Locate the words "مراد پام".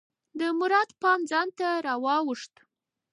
0.59-1.19